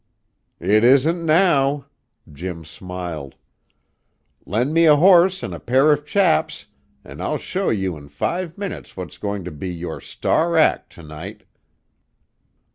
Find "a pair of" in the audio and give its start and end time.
5.53-6.07